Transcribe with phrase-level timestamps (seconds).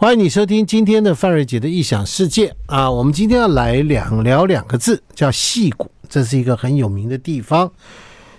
[0.00, 2.90] 欢迎你收听今天的范瑞杰的异想世界啊！
[2.90, 5.90] 我们今天要来两聊两个字，叫戏谷。
[6.08, 7.70] 这是一个很有名的地方，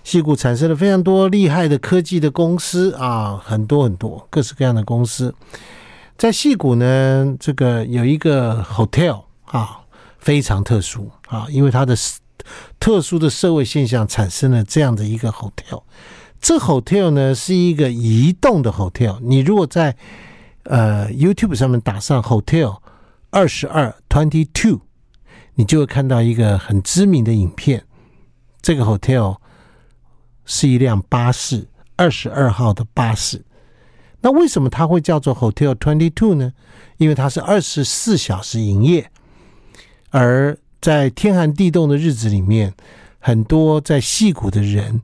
[0.03, 5.35] 戏谷产生了非常多厉害的科技的公司啊，很多很多各式各样的公司。
[6.17, 9.81] 在戏谷呢，这个有一个 hotel 啊，
[10.17, 11.96] 非常特殊啊，因为它的
[12.79, 15.83] 特殊的社会现象产生了这样的一个 hotel。
[16.41, 19.95] 这 hotel 呢是一个移动的 hotel，你如果在
[20.63, 22.80] 呃 YouTube 上面打上 hotel
[23.30, 24.81] 二十二 twenty two。
[25.55, 27.84] 你就会看到一个很知名的影片，
[28.62, 29.38] 这个 hotel
[30.45, 31.67] 是一辆巴士，
[31.98, 33.44] 二十二号的巴士。
[34.22, 36.53] 那为什么它会叫做 Hotel Twenty Two 呢？
[36.98, 39.12] 因为它是二十四小时营业，
[40.12, 42.73] 而在天寒地冻的日子里面，
[43.20, 45.02] 很多在戏谷的人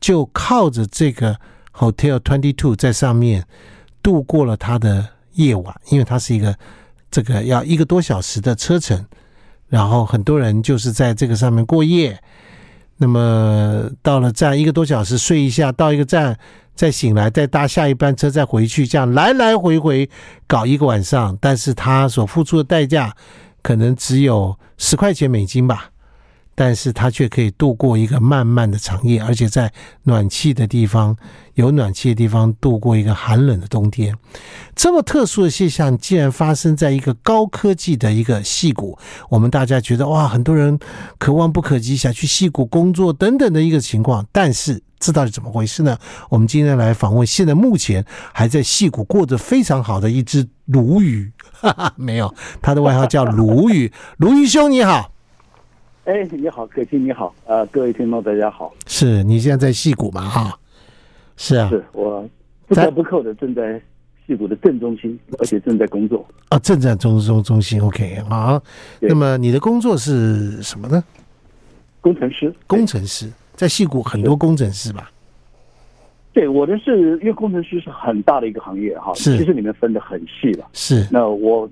[0.00, 1.40] 就靠着这个
[1.72, 3.46] Hotel Twenty Two 在上面
[4.02, 6.56] 度过了他的夜晚，因为它是一个
[7.10, 9.04] 这个要一个多小时的车程。
[9.68, 12.18] 然后很多人就是在这个上面过夜，
[12.96, 16.38] 那么到了站一个多小时睡一下，到一个站
[16.74, 20.08] 再醒来，再搭下一班车再回去，这样来来回回
[20.46, 21.36] 搞一个晚上。
[21.38, 23.14] 但是他所付出的代价
[23.60, 25.90] 可能只有十块钱美金吧。
[26.60, 31.16] 但是他却可以度过一个漫漫的长夜，而且在暖气的地方，
[31.54, 34.12] 有暖气的地方度过一个寒冷的冬天。
[34.74, 40.76] 这么特殊的现象竟然发生在一个高科技的一个戏谷，我们大家觉得哇，很多人
[41.16, 44.26] 可望不可及，想去戏谷工作等等的一个情况。
[44.32, 45.96] 但是这到底怎么回事呢？
[46.28, 55.12] 我们今天来访问现在目前还在戏谷过得非常好的一只鲈鱼，哈哈，没有，他的外号叫鲈鱼，鲈鱼兄你好。
[56.08, 58.72] 哎，你好，可卿，你好，呃，各位听众大家好。
[58.86, 60.22] 是你现在在戏谷吗？
[60.22, 60.58] 哈，
[61.36, 62.26] 是啊，是我
[62.66, 63.78] 不折不扣的正在
[64.26, 66.26] 戏谷的正中心，而且正在工作。
[66.48, 68.58] 啊，正在中中中心，OK，好。
[69.00, 71.04] 那么你的工作是什么呢？
[72.00, 72.50] 工程师。
[72.66, 75.10] 工程师在戏谷很多工程师吧？
[76.32, 80.66] 对，我的是因为工程师是很大的一个行业哈，是，其实里面分的很细了。
[80.72, 81.06] 是。
[81.10, 81.68] 那我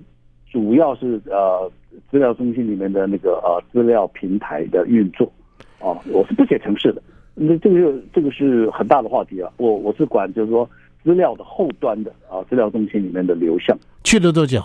[0.51, 1.71] 主要是呃。
[2.09, 5.31] 资料中心里面的那个呃资料平台的运作，
[5.79, 7.01] 哦，我是不写程式的，
[7.35, 9.51] 那这个这个是很大的话题啊。
[9.57, 10.69] 我我是管就是说
[11.03, 13.77] 资料的后端的啊，资料中心里面的流向。
[14.03, 14.63] 去了多久？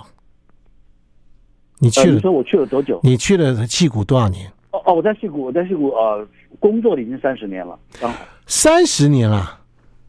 [1.78, 2.06] 你去了？
[2.06, 3.00] 呃、你说我去了多久？
[3.02, 4.46] 你去了戏谷多少年？
[4.70, 6.26] 哦哦，我在戏谷，我在戏谷呃
[6.58, 7.78] 工作了已经三十年了，
[8.46, 9.58] 三十年了。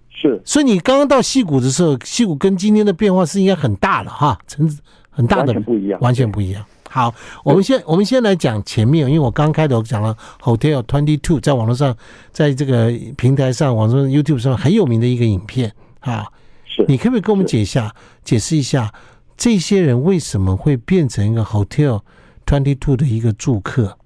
[0.10, 4.70] 是，所以你刚刚到戏谷的时候，戏谷跟今天的变化是应该很大的哈，成
[5.10, 6.64] 很大的，完全不一样，完全不一样。
[6.94, 7.12] 好，
[7.44, 11.98] 我们先我们先来讲前面，因为我刚开头讲了 Hotel Twenty Two，在网络上，
[12.32, 16.28] 在这个平台上，网上 YouTube 上很有名的一个影片啊。
[16.66, 17.92] 是，你可不可以跟我们解一下，
[18.24, 18.94] 解释一下
[19.36, 22.02] 这些人为什么会变成一个 Hotel
[22.46, 23.98] Twenty Two 的一个住客？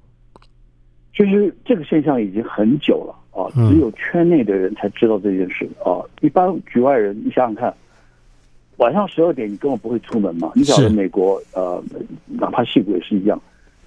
[1.14, 7.74] 其实这个现象已经很久了啊，只有圈内的人才知道这件事啊，一般局外人，你想想看。
[8.78, 10.52] 晚上十二点，你根本不会出门嘛？
[10.56, 11.84] 你晓得美国，呃，
[12.28, 13.42] 哪怕戏骨也是一样。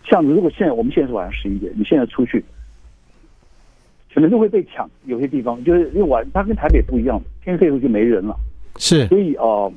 [0.05, 2.45] 像如果现在我们现在是晚上十一点，你现在出去，
[4.13, 4.91] 可能就会被抢。
[5.07, 8.35] 有些地方就是因为晚，它跟台北不一样，天黑后就没人了。
[8.79, 9.73] 是，所以哦、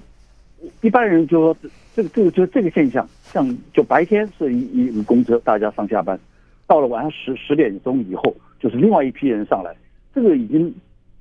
[0.61, 1.57] 呃，一般人就说
[1.95, 6.19] 这个这个就是这个现象，像就白天是一一公车大家上下班，
[6.65, 9.75] 到了晚上十十点钟以后，就是另外一批人上来。
[10.15, 10.73] 这个已经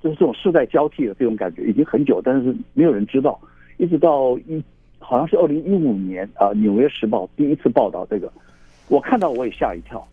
[0.03, 3.39] 就是这种世代交替的这种感觉，已经很久，但是没有人知道。
[3.83, 4.63] 一直到一
[5.01, 8.33] 好像是二零一五年啊，《纽约时报》第一次报道这个，
[8.87, 10.07] 我看到我也吓一跳。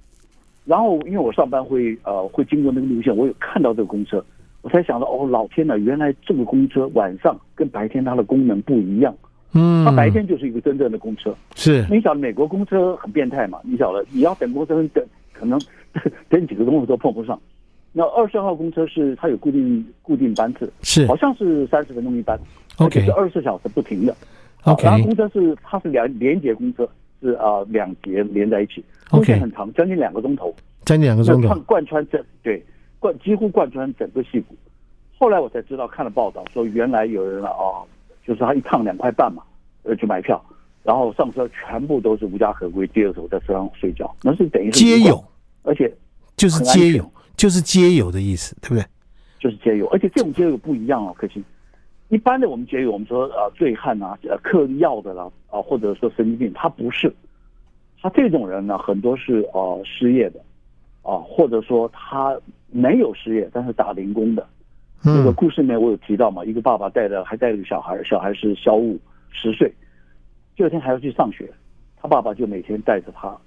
[0.65, 4.25] 然后因为我上班会呃会经过那个路线，我有看到这个公车，
[4.63, 9.15] 我才想到哦，老天呐，原来这个公车晚上跟白天它的功能不一样。
[9.53, 11.35] 嗯，它白天就是一个真正的公车。
[11.55, 13.59] 是，你晓得美国公车很变态嘛？
[13.63, 15.61] 你晓得你要等公车等可能
[16.27, 17.39] 等几个钟头都碰不上。
[17.93, 22.39] 那二十二号公车是它有固定固定班次，是好像是三十分钟一班。
[22.79, 24.15] OK，是二十四小时不停的。
[24.63, 26.89] OK，然后公车是它是两连接公车，
[27.21, 28.83] 是啊两节连在一起。
[29.11, 30.53] OK，很长，将近两个钟头，
[30.85, 32.63] 将近两个钟头，贯穿整对
[32.99, 34.55] 贯几乎贯穿整个戏谷。
[35.17, 37.83] 后来我才知道，看了报道说，原来有人啊、哦，
[38.25, 39.43] 就是他一趟两块半嘛，
[39.83, 40.41] 呃，去买票，
[40.83, 45.21] 然后上车全部都是无家可归，第二手在车上睡觉，那是等于是街友，
[45.63, 45.93] 而且
[46.37, 48.85] 就是接友，就是接友的意思，对不对？
[49.39, 51.43] 就是接友，而且这种接友不一样哦，可惜。
[52.09, 57.11] 一般的我们觉得我们说呃醉汉啊，呃嗑药的啦啊，或者说神经病，他不是，
[58.01, 60.39] 他这种人呢，很多是呃失业的，
[61.03, 62.35] 啊，或者说他
[62.71, 64.45] 没有失业，但是打零工的。
[65.01, 69.71] 这个故事里面我有提到嘛，一个爸爸带着还带着个小孩，小孩是小五十岁，
[70.55, 71.49] 第二天还要去上学，
[71.95, 73.37] 他爸爸就每天带着他，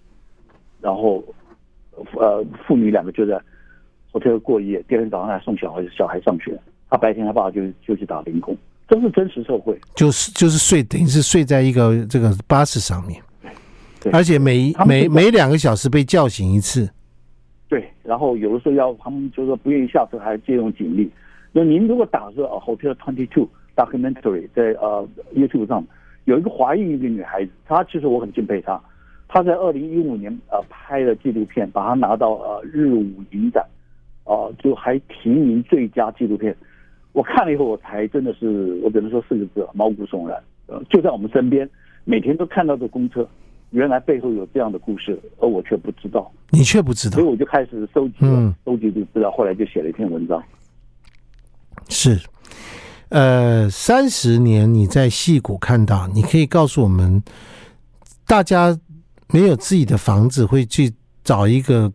[0.81, 1.23] 然后
[2.15, 3.39] 呃父女两个就在
[4.13, 6.59] hotel 过夜，第二天早上来送小孩小孩上学，
[6.93, 8.55] 他白天他爸爸就就去打零工，
[8.87, 13.19] 这是真实社会，就是就是睡等于是睡在一个这个巴士上面，
[13.99, 16.87] 对，而且每每每两个小时被叫醒一次。
[17.67, 21.11] 对，然后有的时候要他们就是说不愿意下车，还借用警力。
[21.51, 25.83] 那您如果打个呃 Hotel Twenty Two documentary 在呃 YouTube 上
[26.27, 28.79] 有一个华裔一个女孩子，她其实我很敬佩她。
[29.29, 33.65] 她在二零一五年呃拍了纪录片，把她拿到呃日舞影展，
[34.25, 36.55] 呃就还提名最佳纪录片。
[37.13, 40.43] 我看了以后，我才真的是我只能说四个字：毛骨悚然。
[40.67, 41.69] 呃，就在我们身边，
[42.05, 43.27] 每天都看到的公车。
[43.71, 46.31] 原来背后有这样的故事，而我却不知道。
[46.51, 50.43] 你却不知道，所以我就开始收集了，收集这个资料，后来就写了一篇文章。
[51.89, 52.21] 是，
[53.09, 57.23] 呃，三十年你在戏谷看到，你可以告诉我们，
[58.27, 58.79] 大家
[59.33, 60.93] 没有自己的房子，会去
[61.25, 61.91] 找一个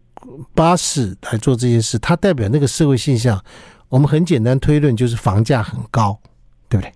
[0.55, 3.39] 巴士来做这件事，它代表那个社会现象。
[3.89, 6.19] 我们很简单推论，就是房价很高，
[6.69, 6.91] 对不对？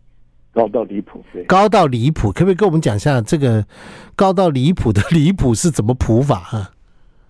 [0.54, 3.66] 高到离谱，对，高到离谱，可不可以跟我们讲一下这个
[4.16, 6.72] 高到离谱的 离谱是怎么谱法啊？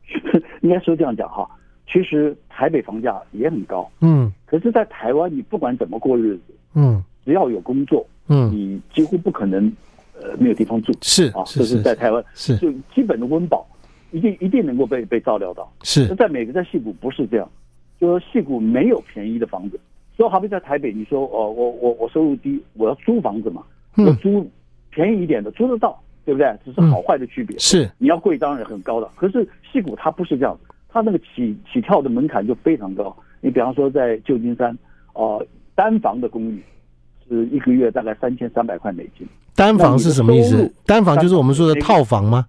[0.62, 1.48] 应该说这样讲哈，
[1.92, 6.44] 其实台北房价也很高，嗯，可是，在台湾你不管怎么过日子，
[6.74, 9.72] 嗯，只要有工作，嗯，你几乎不可能
[10.20, 12.58] 呃没有地方住，是啊，这是在台湾是。
[12.58, 13.68] 就基本的温饱
[14.12, 16.08] 一定一定能够被被照料到，是。
[16.16, 17.48] 在美国在西部不是这样，
[18.02, 19.80] 就说矽谷没有便宜的房子。
[20.18, 23.64] 就好比在台北，你说哦，我我我收入低，我要租房子嘛，
[23.96, 24.48] 我租
[24.90, 26.54] 便宜一点的租得到，对不对？
[26.64, 27.58] 只是好坏的区别。
[27.58, 30.56] 是你要贵当然很高的，可是矽谷它不是这样，
[30.90, 33.16] 它那个起起跳的门槛就非常高。
[33.40, 34.78] 你比方说在旧金山，
[35.14, 35.44] 哦，
[35.74, 36.62] 单房的公寓
[37.28, 39.26] 是一个月大概三千三百块美金。
[39.56, 40.72] 单房是什么意思？
[40.86, 42.46] 单房就是我们说的套房吗？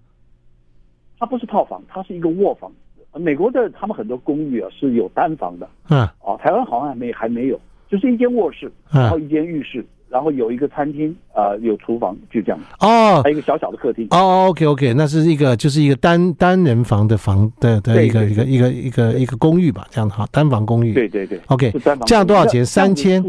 [1.17, 2.71] 它不是套房，它是一个卧房。
[3.15, 12.59] 美国的他们很多公寓啊是有单房的，嗯，哦，台湾好像还没还没有，就是一间卧室，然后一间浴室，然后有一个餐厅，啊、呃，有厨房，就这样。
[12.79, 14.07] 哦，还有一个小小的客厅。
[14.11, 20.93] 哦，OK OK，那是一个就是一个单单人房的房的的一个一个一个一个一个公寓吧，这样的哈，单房公寓。
[20.93, 21.71] 对对对，OK，
[22.05, 22.65] 这样多少钱？
[22.65, 23.23] 三千，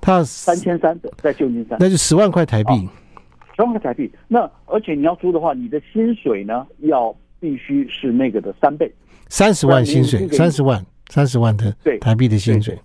[0.00, 2.88] 他三千三的在旧金山，那就十万块台币，
[3.56, 4.10] 十万块台币。
[4.28, 8.92] 那而且你要租的话，你的薪水呢要必须是那个的三倍。
[9.28, 12.78] 三十万薪水，三十万，三十万的台币的薪水，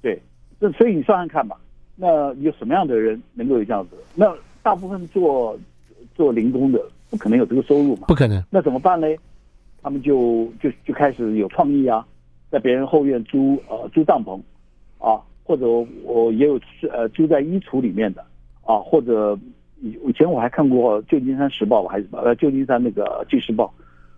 [0.00, 0.20] 对，
[0.60, 1.56] 这所以你算算看吧。
[1.96, 3.96] 那有什么样的人能够有这样子？
[4.14, 5.58] 那大部分做
[6.14, 6.80] 做零工的，
[7.10, 8.06] 不可能有这个收入嘛？
[8.08, 8.42] 不可能。
[8.50, 9.06] 那怎么办呢？
[9.82, 12.04] 他们就就就开始有创意啊，
[12.50, 14.40] 在别人后院租呃租帐篷
[14.98, 15.68] 啊，或者
[16.02, 16.58] 我也有
[16.90, 18.24] 呃租在衣橱里面的
[18.64, 19.38] 啊，或者
[19.80, 23.72] 以以前我还看过旧金山时报吧，还是呃旧金山那个纪事报。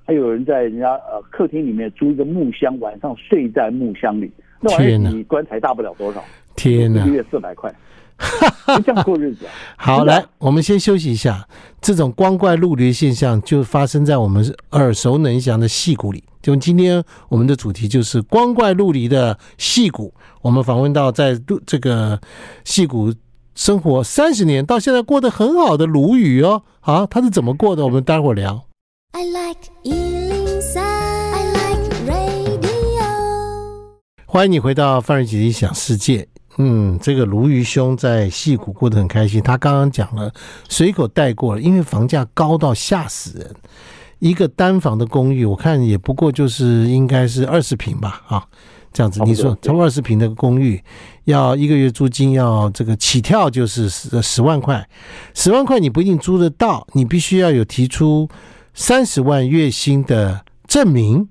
[0.07, 4.31] 还有人在人家呃客厅里面租一个木箱，晚上睡在木箱里，
[4.61, 6.23] 那玩意儿你棺材大不了多少？
[6.55, 7.75] 天哪，一个月四百块，
[8.69, 9.53] 就这样过日子啊。
[9.77, 11.49] 好，来，我们先休息一下。
[11.81, 16.23] 这种光怪陆离的现象就发生在我们耳熟能详的戏骨里。
[16.41, 20.15] 就今天我们的主题就是光怪陆离的戏骨。
[20.43, 21.37] 我们访问到在
[21.67, 22.21] 这个
[22.65, 23.13] 戏骨
[23.57, 26.63] 生活三十年，到现在过得很好的鲈鱼哦。
[26.79, 27.85] 好，他是怎么过的？
[27.85, 28.63] 我们待会儿聊。
[29.19, 33.01] I like 103, I like radio。
[34.27, 36.29] 欢迎你回到范瑞姐姐想世界。
[36.59, 39.43] 嗯，这个鲈鱼兄在戏谷过得很开心。
[39.43, 40.31] 他刚刚讲了，
[40.69, 43.57] 随口带过了，因为房价高到吓死人。
[44.19, 48.45] 一个单房的公寓，我看也不过就是应该是二十平吧，啊，
[48.93, 49.23] 这样子。
[49.25, 50.79] 你说超过二十平的公寓，
[51.25, 54.87] 要一个月租金要这个起跳就是十十万块，
[55.33, 58.29] 十万块你不一定租得到，你必须要有提出。
[58.79, 61.27] 三十万月薪的证明，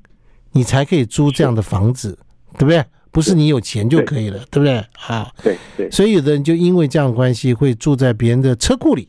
[0.54, 2.18] 你才可以租这样的房子，
[2.54, 2.84] 对不对？
[3.12, 4.78] 不是你有钱就可以了，对，对不对？
[5.08, 5.92] 啊，对对。
[5.92, 9.08] 所以有的人就因为这样的关系，会住在别人的车库里，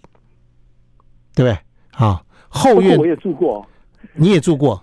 [1.35, 1.59] 对不对？
[1.93, 3.67] 啊，后院我也住过，
[4.13, 4.81] 你也住过。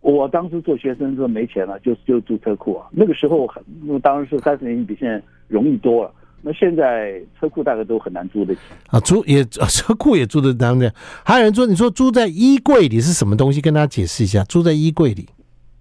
[0.00, 2.88] 我当时做学生的时候没钱了，就就住车库啊。
[2.90, 6.12] 那个时候很，那当然是三十年比现在容易多了。
[6.40, 10.92] 那现在车库大概都很难租得起啊，租也车库也租得当的，
[11.24, 13.60] 还有人说，你说租在衣柜里是什么东西？
[13.60, 15.28] 跟大家解释一下，租在衣柜里。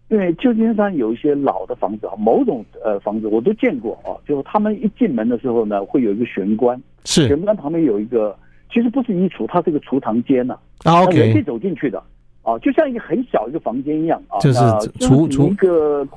[0.10, 8.36] 因为旧金山有一些老的房子啊，某种呃房子我都见过啊，就是他们一进门的时候呢，会有一个玄关，是玄关旁边有一个，
[8.74, 12.02] 其实不是衣橱，它是一个储藏间呐啊，OK，人可以走进去的
[12.42, 14.60] 啊，就像一个很小一个房间一样啊，就是
[15.00, 16.08] 储储一个，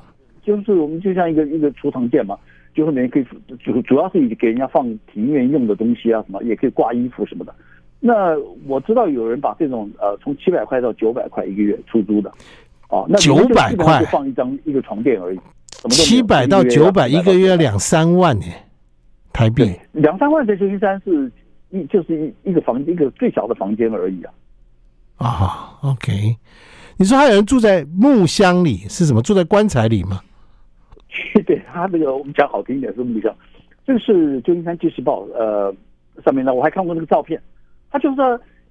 [0.41, 2.35] 就是我们就像一个一个储藏间嘛。
[2.73, 3.25] 就是你可以
[3.59, 7.53] 主主要是以给人家放庭院用的东西啊，什么也可以挂衣服什么的，
[7.99, 8.37] 那
[8.67, 12.31] 我知道有人把这种呃从七百块到九百块一个月出租的，
[12.89, 15.39] 哦，那九百块就放一张一个床垫而已，
[15.89, 18.45] 七百到九百一个月两三万呢，
[19.33, 21.31] 台币两三万在旧金山是
[21.69, 24.33] 一就是一一个房一个最小的房间而已啊。
[25.17, 26.35] 啊，OK，
[26.97, 29.21] 你说还有人住在木箱里是什么？
[29.21, 30.21] 住在棺材里吗？
[31.45, 33.35] 对他那个我们讲好听一点是木箱，
[33.85, 35.73] 这个是旧金山纪事报呃
[36.23, 37.41] 上面呢，我还看过那个照片。
[37.91, 38.15] 他就是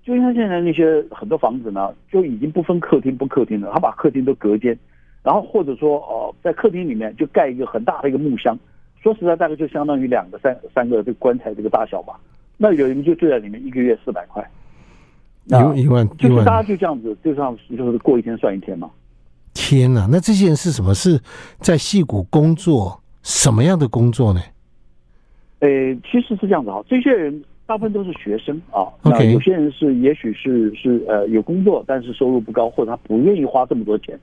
[0.03, 4.77] 旧金山现在那些很多房子呢，就已经不分客厅不客厅了，他把客厅都隔间，
[5.23, 8.59] 然后或者说哦，在客厅里面就盖一个很大的一个木箱，
[9.03, 12.19] 说实在，大概就相当于两个三三个这个棺材这个大小吧。
[12.57, 14.43] 那有人就住在里面，一个月四百块，
[15.75, 18.91] 一万，就是大家就这样子，就像就是过一天算一天嘛。
[19.55, 20.95] 天哪，那这些人是什么？
[20.95, 21.21] 是
[21.59, 24.41] 在戏谷工作什么样的工作呢？
[25.61, 25.69] 呃，
[26.11, 27.43] 其实是这样子哈，这些人。
[27.67, 34.19] 大部分都是学生啊，那有些人是，也许是是呃有工作，但是收入不高，或者他不愿意花这么多钱，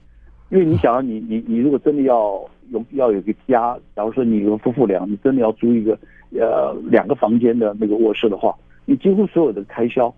[0.49, 5.97] 因为你想要你你你如果真的要有要有个家，假如说你有夫妇俩，你真的要租一个
[6.31, 8.53] 呃两个房间的那个卧室的话，
[8.83, 10.13] 你几乎所有的开销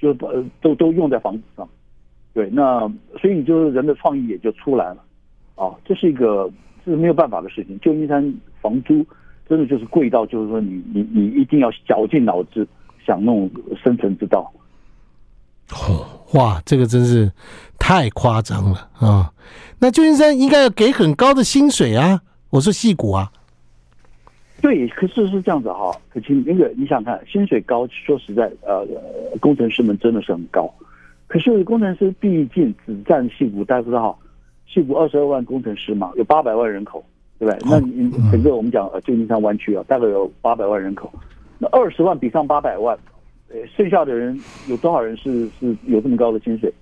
[0.00, 1.68] 就呃都都用在房子上，
[2.34, 2.80] 对，那
[3.20, 5.04] 所以就是人的创意也就出来了，
[5.54, 6.50] 啊，这是一个
[6.84, 9.06] 这是没有办法的事情，旧金山房租。
[9.48, 12.66] 真的就是贵到，就是说你你你一定要绞尽脑汁
[13.04, 13.50] 想弄
[13.82, 14.50] 生存之道。
[15.72, 17.30] 哦，哇，这个真是
[17.78, 19.30] 太夸张了啊！
[19.78, 22.22] 那旧金山应该要给很高的薪水啊！
[22.48, 23.30] 我说戏骨啊，
[24.62, 25.94] 对，可是是这样子哈。
[26.08, 28.86] 可亲，那个你想看薪水高，说实在，呃，
[29.38, 30.72] 工程师们真的是很高。
[31.32, 34.18] 可是工程师毕竟只占戏谷，大家知道，
[34.66, 37.02] 戏谷二十二万工程师嘛，有八百万人口。
[37.38, 37.68] 对不对？
[37.68, 41.12] 那你整个我们讲呃旧金山湾区啊，大概有八百万人口，
[41.58, 42.96] 那二十万比上八百万，
[43.48, 46.72] 呃，剩下的人有多少人是是有这么高的薪水？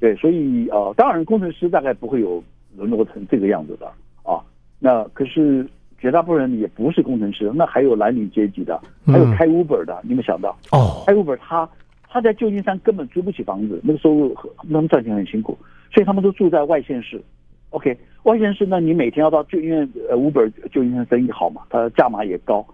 [0.00, 2.42] 对，所以呃，当然工程师大概不会有
[2.74, 3.86] 沦落成这个样子的
[4.22, 4.40] 啊。
[4.78, 10.56] 那可是绝大部分人也不是工程师，那还有蓝领阶级的，还有开 Uber 的，你有没有想到？
[10.72, 11.68] 哦，开 Uber 他
[12.10, 15.56] 他在旧金山根本租不起房子，那个收入很他们赚钱很辛苦，
[15.92, 17.22] 所以他们都住在外县市。
[17.70, 22.66] OK，外县市呢，你每天要到，旧因为呃 Uber 旧金山生意好嘛，它价码也高，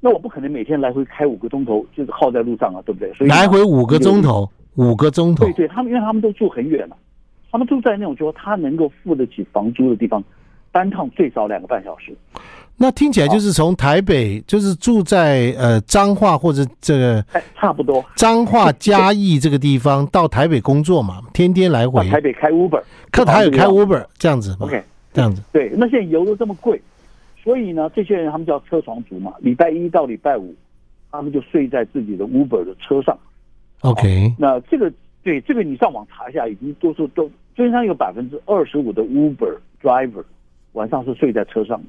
[0.00, 3.12] 那我不可能每天来回开五个钟头，就是耗在路上啊，对不对？
[3.12, 5.44] 所以来回五个钟头，五个钟头。
[5.44, 6.96] 对对，他们因为他们都住很远了，
[7.50, 10.24] 他们住在那种就他能够付得起房租的地方，
[10.72, 12.16] 单趟最少两个半小时。
[12.80, 17.24] 那听起来就是从台北，就是住在呃彰化或者这个，
[17.56, 22.08] 差不多彰化嘉义这个地方到台北工作嘛， 天天来回。
[22.08, 22.80] 台北开 Uber，
[23.10, 24.56] 可台北开 Uber 这样子。
[24.60, 24.80] OK，
[25.12, 25.42] 这样子。
[25.52, 26.80] 对，那现在油都这么贵，
[27.42, 30.54] 所以呢，这些人他们叫车床族嘛，礼拜一到礼拜五，
[31.10, 33.18] 他们就睡在自己的 Uber 的车上。
[33.80, 34.92] OK，那这个
[35.24, 40.22] 对这个你上网查一下，已经多数都经常有百分之二十五的 Uber driver
[40.74, 41.82] 晚上是睡在车上。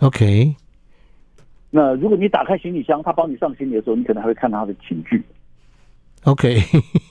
[0.00, 0.54] OK，
[1.70, 5.22] 那如果你打开行李箱，他帮你上行李的时候，你可能还会看他的寝具。
[6.24, 6.58] OK，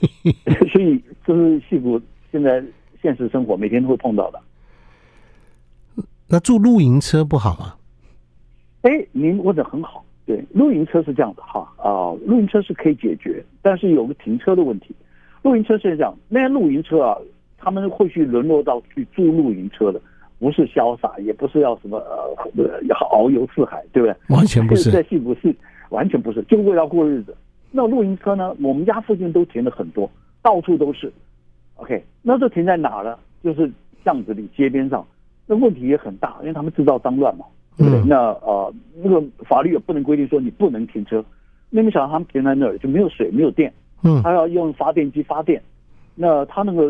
[0.72, 2.00] 所以这是戏骨
[2.32, 2.64] 现在
[3.02, 4.40] 现实生活每天都会碰到的。
[6.28, 7.74] 那住露营车不好吗？
[8.82, 10.04] 哎，您问的很好。
[10.26, 14.94] 对，露营车是这样的哈啊，露营车是可以解决，但是有个停车的问题。
[15.42, 17.16] 露营车是这样，那些露营车啊，
[17.56, 20.00] 他们会去沦落到去租露营车的。
[20.38, 24.16] 不是潇洒，也不是要什么呃，要遨游四海，对不对？
[24.36, 25.54] 完全不是，在矽谷是
[25.90, 27.36] 完全不是，就为了过日子。
[27.70, 28.54] 那露营车呢？
[28.62, 31.12] 我们家附近都停了很多，到处都是。
[31.76, 33.18] OK，那这停在哪呢？
[33.42, 33.70] 就是
[34.04, 35.06] 巷子里、街边上。
[35.46, 37.44] 那问题也很大，因为他们制造脏乱嘛，
[37.76, 38.00] 对不对？
[38.00, 41.24] 嗯、那呃，那个法律也不能规定说你不能停车。
[41.70, 45.62] 那你想到他们停在那儿就没有水、没有电，嗯，他要用发电机发电。
[46.14, 46.84] 那他那个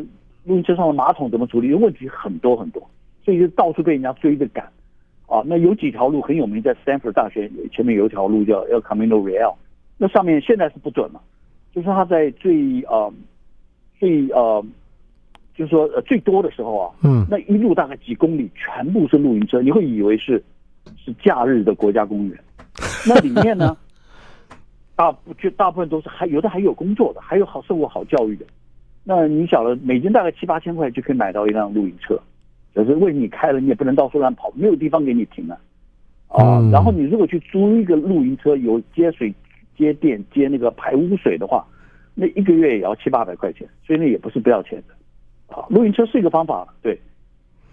[0.45, 1.75] 露营车上的马桶怎么处理？
[1.75, 2.81] 问题很多很多。
[3.29, 4.65] 所以就到处被人家追着赶，
[5.27, 9.55] 啊，那有几条路很有名，在 Stanford 大学前面有一条路叫 El Camino Real，
[9.99, 11.21] 那上面现在是不准了，
[11.75, 13.13] 就是他在最呃
[13.99, 14.65] 最呃，
[15.55, 20.43] 就是说呃最多的时候啊，嗯，那一路大概几公里全部是露营车，你会以为是
[20.97, 22.39] 是假日的国家公园，
[23.07, 23.77] 那里面呢，
[24.97, 28.47] 大部就大部分都是还有的还有工作的，还有好受过好教育的，
[29.05, 32.19] 那你晓得每天大概七八千块就可以买到一辆露营车。
[32.79, 35.59] 可是为你开了，你也不能到处乱跑，没有地方给你停啊！
[36.29, 39.35] 啊，然后你如果去租一个露营车，有接水、
[39.77, 41.67] 接电、接那个排污水的话，
[42.15, 45.53] 那一个月也要七八百块钱，所以那也不是不要钱的。
[45.53, 46.97] 啊，露营车是一个方法，对，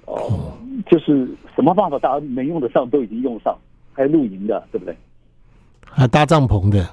[0.07, 0.57] 哦，
[0.87, 3.55] 就是什么方法大家能用得上都已经用上，
[3.93, 4.95] 还有露营的，对不对？
[5.83, 6.83] 还搭帐篷的，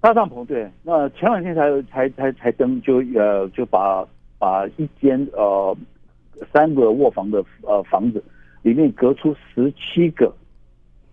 [0.00, 0.68] 搭帐篷，对。
[0.82, 4.04] 那前两天才才才才登，就呃就把
[4.36, 5.76] 把一间呃
[6.52, 8.22] 三个卧房的呃房子
[8.62, 10.34] 里面隔出十七个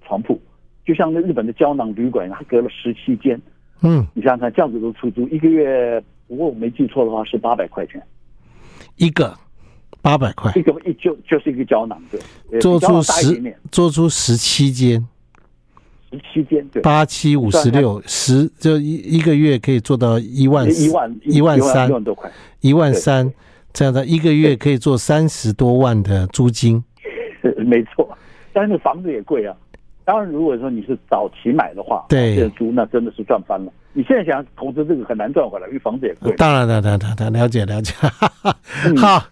[0.06, 0.40] 床铺，
[0.86, 3.40] 就像那日本的胶囊旅馆一样，它隔了十七间。
[3.82, 8.02] 嗯，你想想看，这样子都出租一个月，如果我没记错的话是八百块钱。
[8.96, 9.38] 一个，
[10.02, 10.52] 八百块。
[10.56, 15.08] 一个一就就是一个胶囊，对，做出十做出十七间。
[16.10, 21.88] 十七间，对，八七五十六十，就一一个月可以做到一万一万一万三。
[21.88, 22.32] 一万多块，
[22.62, 23.32] 一万三，
[23.78, 26.84] 这样的一个月可以做三十多万的租金，
[27.64, 28.10] 没错，
[28.52, 29.56] 但是房子也贵啊。
[30.04, 33.72] 当然，如果说你是早期买的话，对，现在租那真的是赚翻了。
[33.94, 36.34] 你现在想投资这个很难赚回来，因为房子也贵。
[36.38, 37.94] 当然，当然，当然，了解，了解。
[38.98, 39.24] 好，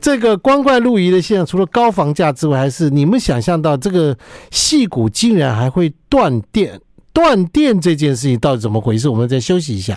[0.00, 4.16] 这个光怪陆离的现象，除了高房价之外，还是你们想象到这个
[4.50, 6.80] 矽谷竟然还会断电？
[7.12, 9.08] 断电这件事情到底怎么回事？
[9.08, 9.96] 我们再休息一下。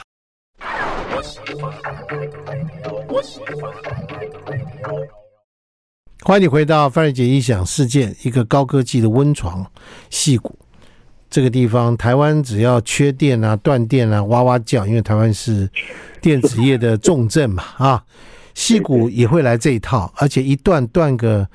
[6.22, 9.66] 欢迎你回到范瑞杰异想世界，一个高科技的温床
[10.10, 10.58] 戏骨。
[11.30, 15.70] 这个地方，台湾只要缺电啊、断电啊，哇哇叫，因为台湾是
[16.22, 18.04] 电子业的重镇嘛啊。
[18.54, 21.48] 戏骨也会来这一套，而且一断断个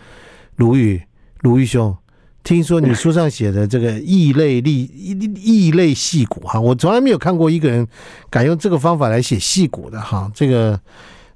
[0.56, 1.00] 鲁豫
[1.40, 1.96] 鲁豫兄，
[2.42, 4.88] 听说你书上写的这个异类异
[5.37, 7.87] 异类戏骨哈，我从来没有看过一个人
[8.28, 10.80] 敢用这个方法来写戏骨的哈，这个。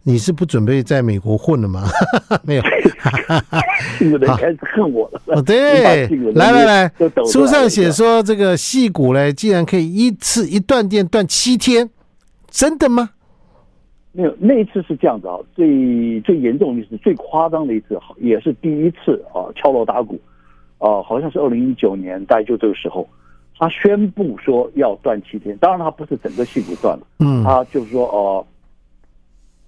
[0.07, 1.85] 你是不准备在美国混了吗？
[2.45, 2.63] 没有，
[4.07, 5.21] 有人开始恨我了。
[5.29, 6.93] 哦，对，来来来，
[7.33, 11.89] 书上写说这个戏骨呢，竟然可以一次一断电断七天，
[12.51, 13.09] 真的吗？
[14.13, 20.21] 没有，那一次是这样子啊，最最严重的一次，最夸张的一次，也是第一次啊，敲锣打鼓
[20.77, 23.09] 啊，好像是二零一九年，大概就这个时候，
[23.59, 25.57] 他宣布说要断七天。
[25.57, 28.47] 当然，他不是整个戏骨断了，嗯，他就是说哦。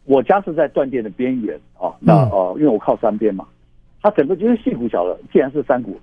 [0.06, 3.46] 我家是在断电的边缘啊，那呃，因为我靠山边嘛，
[4.00, 6.00] 它整个因为矽谷小了，既然是山谷，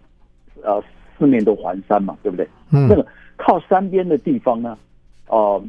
[0.62, 0.84] 呃，
[1.18, 2.46] 四面都环山嘛，对不对？
[2.72, 3.06] 嗯，那个
[3.38, 4.78] 靠山边的地方呢，
[5.30, 5.64] 呃，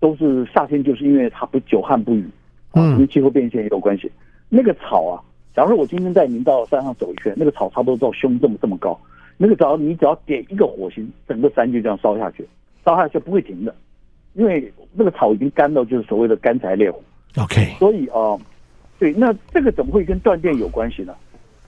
[0.00, 2.28] 都是夏天，就是因为它不久旱不雨，
[2.74, 4.10] 嗯，跟气候变迁也有关系。
[4.48, 5.22] 那个草啊，
[5.54, 8.98] 假如说我今天带您到山上走一圈，那个草差不多到胸这么这么高，
[9.36, 12.44] 那个只要你只要点一个火星，整个山就这样烧下去，
[12.84, 13.72] 烧下去不会停的，
[14.34, 17.00] 因为那个草已经干到就是所谓的干柴烈火。
[17.36, 18.36] OK，所以啊、
[18.98, 21.14] 对，那这个怎么会跟断电有关系呢？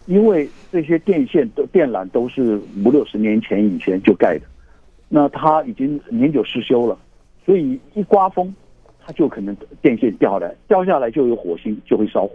[0.07, 4.45] 因为这些电线都电缆都是五六十年前以前就盖的，
[5.09, 6.99] 那它已经年久失修了，
[7.47, 8.53] 所以一刮风，
[8.99, 12.33] 它就可能电线掉下来，掉下来就有火星，就会烧火。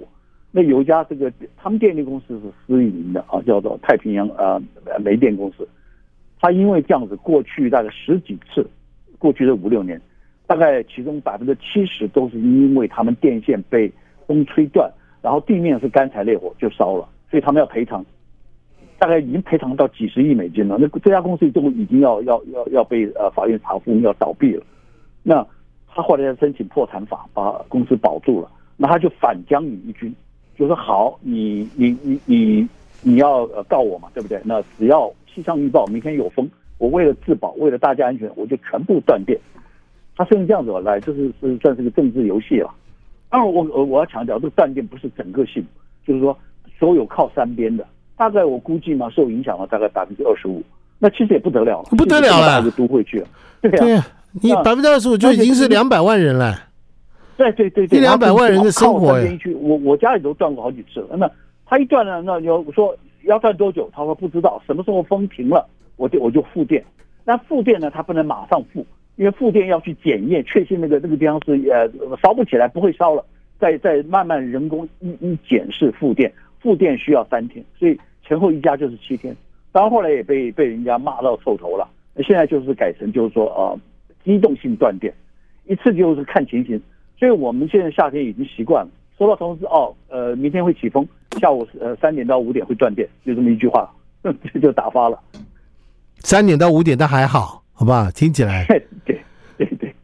[0.50, 4.58] 那有一家这个他们电力公司是私营的啊，叫做太平洋啊
[5.04, 5.68] 煤电公司，
[6.40, 8.66] 它因为这样子，过去大概十几次，
[9.20, 10.02] 过去的五六年。
[10.48, 13.92] 大概其中百分之七十都是因为他们电线被
[14.26, 14.90] 风吹断，
[15.22, 18.06] 然后地面是干柴烈火就烧了，所以他们要赔偿，
[18.98, 20.78] 大概已经赔偿到几十亿美金了。
[20.80, 24.64] 那这家公司都已经要要要要被呃法院查封要倒闭了。
[25.22, 25.46] 那
[25.88, 30.16] 他后来要申请破产法把公司保住了，那他就反将你一军，
[30.56, 32.68] 就说好，你你你你
[33.02, 34.40] 你要告我嘛，对不对？
[34.46, 39.38] 那只要气象预报明天有风，我为了自保，为了大家安全，我就全部断电。
[40.17, 42.71] 他是用这样子来，就是是算是个政治游戏了。
[43.30, 45.63] 当然，我我我要强调，这个断电不是整个性，
[46.06, 46.36] 就是说
[46.80, 47.86] 所有靠山边的，
[48.17, 50.63] 大概我估计嘛，受影响了大概百分之二十五。
[50.97, 53.27] 那其实也不得了了，不得了了，一个都会去了。
[53.62, 54.08] 对呀、啊，对啊、
[54.41, 56.60] 你百分之二十五就已经是两百万人了。
[57.38, 59.15] 对对对对，一两百万人的生活。
[59.62, 61.15] 我我家里都断过好几次了。
[61.15, 61.30] 那
[61.67, 63.88] 他一断了，那你说要断多久？
[63.93, 66.84] 他说不知道，什么时候风停了，我就我就复电。
[67.23, 68.84] 那复电呢，他不能马上复。
[69.17, 73.25] 因为复电要去检验，确信那个那个地方是呃烧不起来，不会烧了，
[73.60, 79.36] 再再慢慢人工一一检视复电，复电需要三天，所以前后一加就是七天。
[79.71, 81.88] 当然后来也被被人家骂到臭头了，
[82.23, 83.80] 现在就是改成就是说、呃，
[84.23, 85.13] 机动性断电，
[85.65, 86.82] 一次就是看情形。
[87.19, 91.08] 所以我们现在夏天已经习惯了，收到通知哦，呃，明天会起风，
[91.41, 95.19] 下午呃三点到五点会断电，就这么一句话，这就打发了。
[96.19, 97.63] 三点到五点，但还好。
[97.80, 98.66] 好吧，听起来
[99.06, 99.22] 对
[99.56, 99.96] 对对，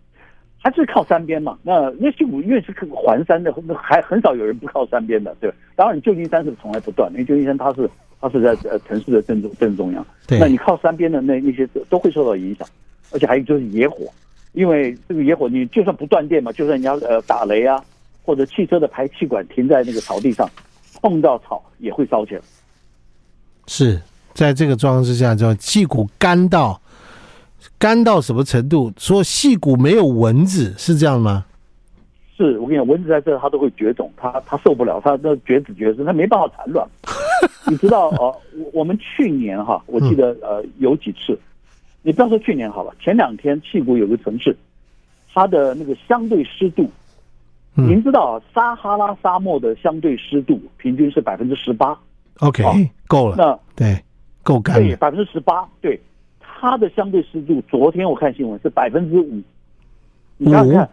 [0.59, 1.57] 还是靠山边嘛。
[1.63, 5.51] 那那矽谷因为是环山的，还很少有人不靠山边的，对。
[5.75, 7.89] 当然，旧金山是从来不断，因为旧金山它是
[8.21, 10.05] 它是在呃城市的正中正中央。
[10.27, 10.37] 对。
[10.37, 12.67] 那你靠山边的那那些都会受到影响，
[13.11, 14.05] 而且还有就是野火，
[14.51, 17.83] 因为这个野火你就算不断电嘛，就算你要呃打雷啊，
[18.23, 20.47] 或者汽车的排气管停在那个草地上，
[21.01, 22.41] 碰到草也会烧起来。
[23.65, 23.99] 是
[24.35, 26.79] 在这个状况之下，叫气谷干到。
[27.77, 28.91] 干到什么程度？
[28.97, 31.45] 说细谷没有蚊子是这样吗？
[32.35, 36.87] 是我跟你讲，蚊子在这它都会绝种，它它受不了，它那绝子绝孙，它没办法产卵。
[37.69, 41.37] 你知道哦，我我们去年哈，我记得呃有几次，
[42.01, 44.55] 你不要说去年好了，前两天矽谷有个城市，
[45.33, 46.89] 它的那个相对湿度，
[47.75, 51.97] 您知道撒哈拉沙漠的相对湿度平均是百分之十八。
[52.39, 52.63] OK，
[53.07, 53.35] 够了。
[53.37, 54.03] 那对，
[54.41, 54.75] 够干。
[54.75, 55.67] 对，百分之十八。
[55.79, 56.01] 对，
[56.63, 59.41] 它的相对湿度，昨天我看新闻是百分之五。
[60.37, 60.89] 你看看，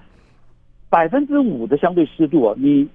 [0.88, 2.88] 百分之五的相对湿度啊，你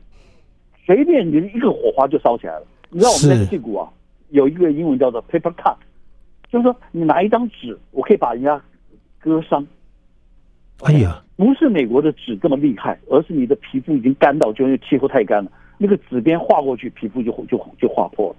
[0.85, 2.67] 随便你一个火花就烧起来了。
[2.89, 3.89] 你知道我们在矽谷啊，
[4.31, 5.77] 有一个英文叫做 paper cut，
[6.51, 8.61] 就是说你拿一张纸，我可以把人家
[9.19, 9.65] 割伤。
[10.83, 15.49] 哎呀，不是美国的纸这么厉害，而是你的皮肤已经干到，就因为气候太干了。
[15.77, 18.35] 那个纸边划过去，皮肤就就就划破了。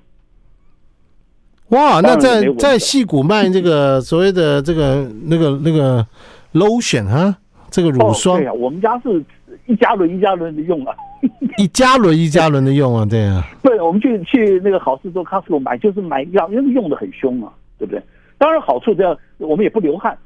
[1.69, 6.07] 哇，那在在戏谷卖这个 所谓的这个那个那个
[6.53, 7.37] lotion 哈，
[7.71, 8.39] 这个乳霜。
[8.39, 9.25] 对啊，我们家是
[9.67, 10.95] 一加仑一加仑的用啊，
[11.59, 13.45] 一加仑一加仑的用啊，对啊。
[13.63, 18.01] 对，我们去去那个好事多 Costco 买，就是买一样，因为用的很凶啊，对不对？
[18.39, 20.17] 当然好处这样，我们也不流汗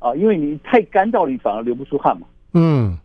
[0.00, 2.26] 啊，因为你太干燥了，你反而流不出汗嘛。
[2.54, 2.98] 嗯。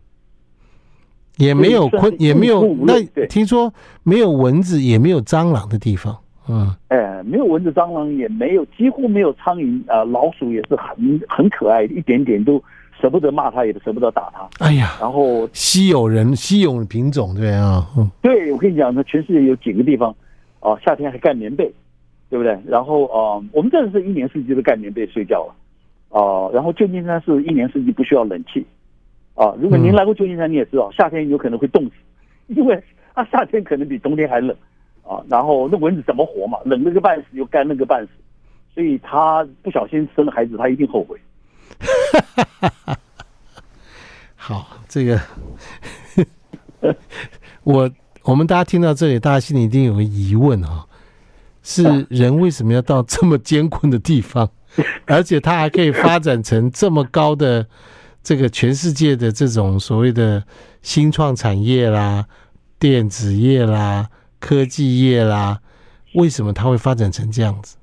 [1.36, 6.18] 也没有昆，也没有那听说没有蚊子，也没有蟑螂的地方。
[6.48, 12.62] 嗯，哎，没有蚊子、蟑螂，也没有，几乎没有苍蝇啊、呃，老鼠也是很很可爱，一点点都
[13.00, 14.48] 舍不得骂它，也舍不得打它。
[14.64, 20.10] 哎呀，然后稀有人、稀有品种，对啊，嗯，对，我跟你讲，那全世界有几个地方
[20.60, 21.70] 啊、呃，夏天还盖棉被，
[22.30, 22.58] 对不对？
[22.66, 25.54] 然后啊、呃，我们这是一年四季都盖棉被睡觉了
[26.10, 28.66] 啊、呃，然后旧金山是一年四季不需要冷气。
[29.34, 31.92] 啊，如果您来过旧金山，你也知道，夏天有可能会冻死，
[32.48, 32.82] 因为
[33.14, 34.56] 它夏天可能比冬天还冷
[35.08, 35.24] 啊。
[35.28, 36.58] 然后那蚊子怎么活嘛？
[36.64, 38.10] 冷了个半死，又干了个半死，
[38.74, 41.18] 所以他不小心生了孩子，他一定后悔。
[44.36, 45.20] 好，这个
[47.64, 47.90] 我
[48.22, 50.86] 我们大家听到这里，大家心里一定有个疑问啊，
[51.62, 54.50] 是人为什么要到这么艰困的地方，
[55.06, 57.66] 而且他还可以发展成这么高的？
[58.20, 60.44] 这个全世界的这种所谓的
[60.82, 62.26] 新创产业啦、
[62.78, 65.60] 电子业啦、科技业啦，
[66.14, 67.76] 为什么它会发展成这样子？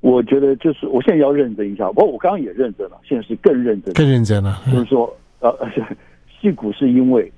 [0.00, 4.60] 我觉得就是我现在要认真一下，不过我刚刚也认真了，现在是更认真，更认真了。
[4.66, 5.56] 就是说，呃，
[6.40, 7.32] 戏骨是因为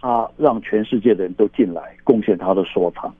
[0.00, 3.14] 他让全世界的人都进来贡献他的所长。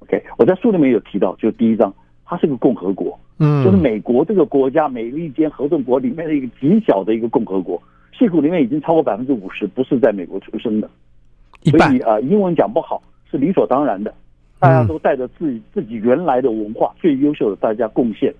[0.00, 3.18] OK，我在书里面有提到，就第一章，它是个共和国。
[3.38, 7.80] 嗯，就是美国这个国家，美利坚合众国里面的一个极小的一个共和国，
[8.18, 10.90] 戏骨里面已经超过百分之五十不是在美国出生的，
[11.64, 14.14] 所以啊，英文讲不好是理所当然的，
[14.58, 18.34] 大家都带着自己自己原来的文化，最优秀的大家贡献，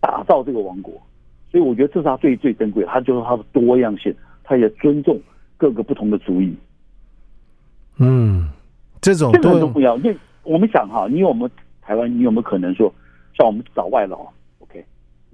[0.00, 0.94] 打造这个王国，
[1.50, 5.20] 所以我觉得这是他最最珍贵，他就是他的多样性，他也尊重
[5.56, 6.54] 各个不同的族裔。
[7.98, 8.48] 嗯，
[9.00, 11.50] 这种这个都不要，因为我们想哈，你有没有
[11.82, 12.92] 台湾，你有没有可能说？
[13.36, 14.24] 像我们找外劳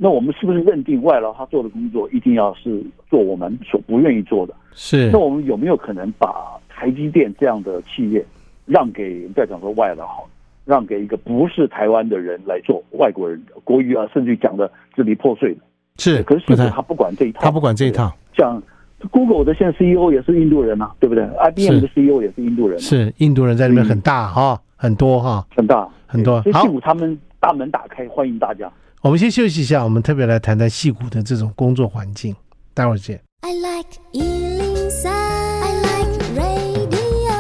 [0.03, 4.55] 那我们是不是认定外劳他做的工作一定要是做我们所不愿意做的？
[4.73, 5.11] 是。
[5.13, 8.25] 那我们有没有可能把台积电这样的企业
[8.65, 10.27] 让给再讲说外劳好，
[10.65, 15.61] 让给一个不是台湾的人来做外国人国语啊，甚至于讲的支离破碎的？
[15.99, 16.23] 是。
[16.23, 18.11] 可是现在他不管这一套，他不管这一套。
[18.35, 18.63] 像
[19.11, 22.81] Google 的现在 CEO 也是印度人呐、啊，对不对？IBM 的 CEO 也是印度人、啊。
[22.81, 26.43] 是印度人在里面很大哈、哦，很多哈，很大很多。
[26.55, 27.19] 好，他们。
[27.43, 28.71] 大门打开，欢迎大家。
[29.03, 32.37] 我们先休息一下，我们特别来谈谈戏骨的这种工作环境。
[32.75, 33.19] 待会儿见。
[33.41, 37.33] I like 103, I like radio。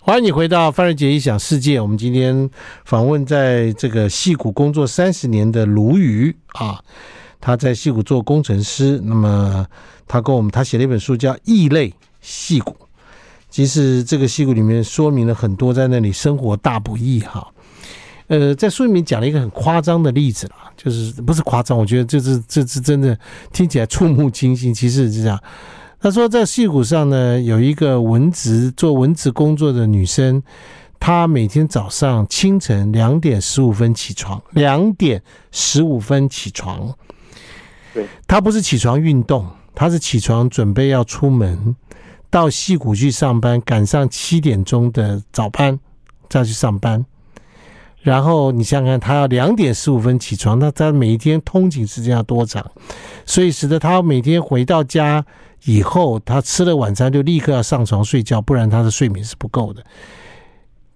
[0.00, 1.80] 欢迎你回到范瑞杰异想世界。
[1.80, 2.50] 我们今天
[2.84, 6.82] 访问在这个戏骨工作三十年的卢瑜啊，
[7.40, 9.00] 他在戏骨做工程师。
[9.04, 9.64] 那么
[10.08, 12.72] 他跟我们，他写了一本书叫《异类戏骨》。
[13.48, 17.51] 其实这个戏骨里面说明了很多在那里生活大不易哈。
[18.28, 23.18] 呃，在书里面讲了一个很夸张的例子啦，就是不是夸张，我觉得这是这是真的，
[23.52, 24.72] 听起来触目惊心。
[24.72, 25.38] 其实是这样，
[26.00, 30.42] 他说在戏谷上呢，有一个文职做文职工作的女生，
[30.98, 36.94] 她每天早上清晨两点十五分起床，两点十五分起床。
[37.92, 41.76] 对，她不是起床运动，她是起床准备要出门
[42.30, 45.78] 到戏谷去上班，赶上七点钟的早班
[46.30, 47.04] 再去上班。
[48.02, 52.64] 然后你想想看，他要两点十五分起床，那他每一天通勤时间要多长？
[53.24, 55.24] 所以使得他每天回到家
[55.64, 59.82] 以后，他吃了晚餐就立刻要上床睡觉，不然他的睡眠是不够的。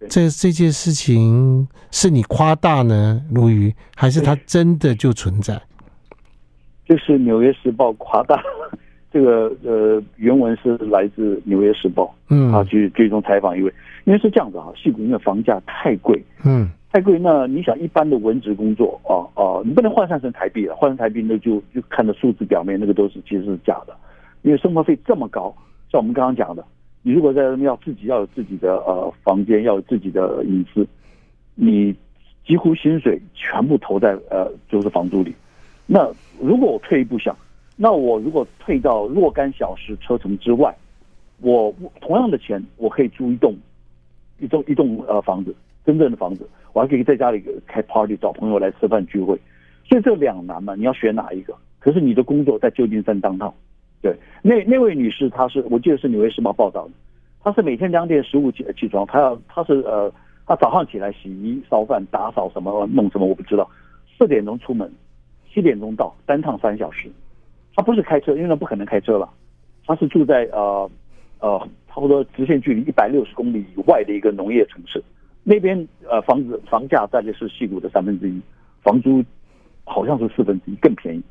[0.08, 5.60] 这这件事情是你夸大呢，鲈鱼，还是他真的就存在？
[6.84, 8.40] 就是《纽约时报》夸大，
[9.12, 12.04] 这个呃原文是来自《纽约时报》。
[12.28, 13.72] 嗯，啊，去追踪采访一位，
[14.04, 23.94] 因为是这样子啊，矽谷因为房价太贵，嗯，太贵，那你想一般的文职工作啊啊，你不能换算成台币了，换成台币那就就看着数字表面那个都是其实是假的，
[24.40, 25.54] 因为生活费这么高，
[25.92, 26.64] 像我们刚刚讲的，
[27.02, 30.88] 你如果在要自己要有自己的呃房间，要有自己的隐私，
[31.54, 31.94] 你
[32.46, 35.34] 几乎薪水全部投在呃就是房租里。
[35.84, 37.36] 那如果我退一步想，
[37.76, 40.74] 那我如果退到若干小时车程之外，
[41.42, 43.54] 我同样的钱，我可以租一栋
[44.40, 45.54] 一栋一栋呃房子，
[45.86, 49.38] 真正的房子，我还可以在家里开 party，找朋友来吃饭聚会。
[49.88, 51.56] 所以这两难嘛，你要选哪一个？
[51.78, 53.54] 可是你的工作在旧金山当趟，
[54.02, 56.92] 对，那那位女士，她是我记得是《纽约时报》报道的，
[57.42, 60.12] 她是每天两点十五起起床，她要她是呃，
[60.44, 63.70] 她早上起来洗衣、烧饭、打扫什么弄什么我不知道，
[64.18, 64.90] 四点钟出门。
[65.54, 67.08] 七点钟到，单趟三小时。
[67.74, 69.26] 她不是开车，因为她不可能开车了。
[69.86, 70.90] 她是住在呃
[71.38, 75.02] 呃差不多直线距离一百六十公里以外的一个农业城市，
[75.48, 75.78] 那边
[76.08, 78.40] 呃房子房价大概是矽谷的三分之一，
[78.82, 79.24] 房租
[79.84, 81.22] 好像是四分之一更便宜。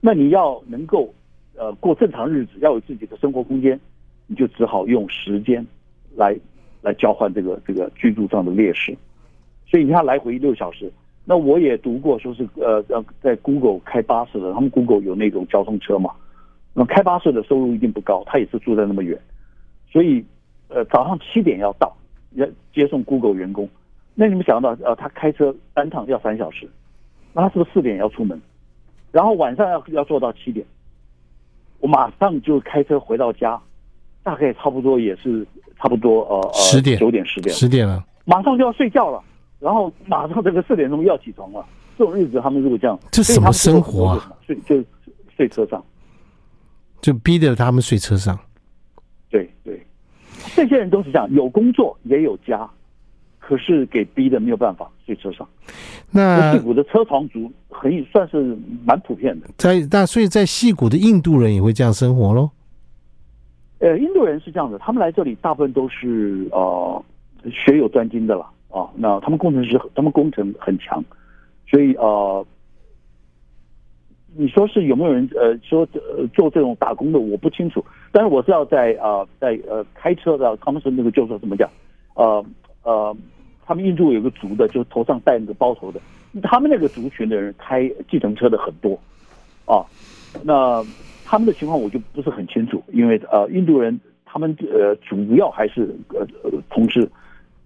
[0.00, 1.14] 那你要能够
[1.56, 3.78] 呃过正常日子，要有自己的生活空间，
[4.26, 5.64] 你就只好用时间
[6.16, 6.36] 来
[6.82, 8.92] 来交换这个这个居住上的劣势。
[9.68, 10.92] 所以你看来回六小时。
[11.24, 16.10] 那我也读过，说是呃呃，在 Google 开巴士的，他们 Google 有那种交通车嘛。
[16.74, 19.16] 那开巴士的收入一定不高，他也是住在那么远，
[19.92, 20.24] 所以
[20.68, 21.94] 呃早上七点要到，
[22.32, 23.68] 要接送 Google 员工。
[24.14, 26.68] 那你们想到呃，他开车单趟要三小时，
[27.32, 28.40] 那他是不是四点要出门？
[29.12, 30.64] 然后晚上要要做到七点，
[31.78, 33.60] 我马上就开车回到家，
[34.22, 35.46] 大概差不多也是
[35.78, 39.22] 差不多呃呃十点九点十点十点了，马上就要睡觉了。
[39.58, 41.64] 然后马上这个四点钟要起床了，
[41.98, 44.32] 这种日子他们如果这样，这什么生活啊？
[44.46, 44.82] 睡就
[45.36, 45.84] 睡车上，
[47.00, 48.38] 就逼着他们睡车上。
[49.28, 49.86] 对对，
[50.54, 52.68] 这些人都是这样，有工作也有家，
[53.38, 55.46] 可是给逼的没有办法睡车上。
[56.10, 59.46] 那戏谷的车床族很算是蛮普遍的。
[59.56, 62.50] 在那所以在戏谷的印度人也会这样生活喽？
[63.78, 67.02] 呃，印度人是这样的，他们来这里大部分都是呃
[67.50, 68.46] 学有专精的了。
[68.68, 71.02] 啊，那他们工程师，他们工程很强，
[71.68, 72.46] 所以呃，
[74.36, 77.84] 你说是有没有人呃说呃做这种打工的，我不清楚。
[78.12, 81.68] 但是我知道在啊、在呃开车的，他们是那个就是怎么讲，
[82.14, 82.44] 呃
[82.82, 83.16] 呃，
[83.64, 86.00] 他们印度有个族的，就头上戴那个包头的，
[86.42, 88.98] 他们那个族群的人开计程车的很多，
[89.64, 89.84] 啊，
[90.42, 90.84] 那
[91.24, 97.08] 他们的情况我就不是很清楚，因为呃印度人他们呃主要还是呃呃从事。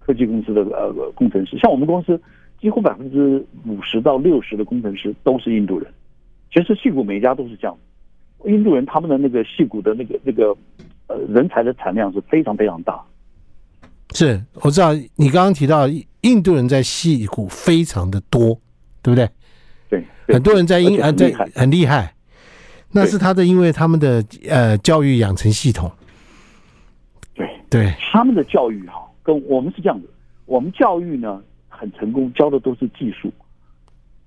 [0.07, 2.21] 科技公司的呃工程师，像我们公司
[2.61, 5.91] 几乎百分之五十到六十的工程师都是印度人。
[6.53, 7.75] 其实矽谷每一家都是这样，
[8.43, 10.55] 印度人他们的那个戏骨的那个那个
[11.07, 13.01] 呃人才的产量是非常非常大。
[14.11, 15.87] 是，我知道你刚刚提到
[16.21, 18.59] 印度人在戏骨非常的多，
[19.01, 19.27] 对不对？
[19.89, 22.13] 对，对很多人在印啊在很厉害，
[22.91, 25.91] 那是他的因为他们的呃教育养成系统。
[27.33, 29.01] 对对，他们的教育哈。
[29.23, 30.07] 跟我们是这样子，
[30.45, 33.33] 我们教育呢很成功，教的都是技术，